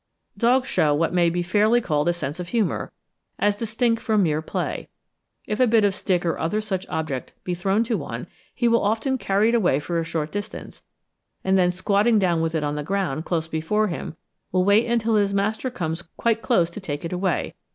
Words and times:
Dogs 0.35 0.67
shew 0.67 0.95
what 0.95 1.13
may 1.13 1.29
be 1.29 1.43
fairly 1.43 1.79
called 1.79 2.09
a 2.09 2.13
sense 2.13 2.39
of 2.39 2.47
humour, 2.47 2.91
as 3.37 3.55
distinct 3.55 4.01
from 4.01 4.23
mere 4.23 4.41
play; 4.41 4.89
if 5.45 5.59
a 5.59 5.67
bit 5.67 5.85
of 5.85 5.93
stick 5.93 6.25
or 6.25 6.39
other 6.39 6.59
such 6.59 6.87
object 6.89 7.33
be 7.43 7.53
thrown 7.53 7.83
to 7.83 7.99
one, 7.99 8.25
he 8.55 8.67
will 8.67 8.81
often 8.81 9.19
carry 9.19 9.49
it 9.49 9.53
away 9.53 9.79
for 9.79 9.99
a 9.99 10.03
short 10.03 10.31
distance; 10.31 10.81
and 11.43 11.55
then 11.55 11.69
squatting 11.71 12.17
down 12.17 12.41
with 12.41 12.55
it 12.55 12.63
on 12.63 12.73
the 12.73 12.81
ground 12.81 13.25
close 13.25 13.47
before 13.47 13.89
him, 13.89 14.15
will 14.51 14.65
wait 14.65 14.87
until 14.87 15.13
his 15.17 15.35
master 15.35 15.69
comes 15.69 16.01
quite 16.01 16.41
close 16.41 16.71
to 16.71 16.79
take 16.79 17.05
it 17.05 17.13
away. 17.13 17.53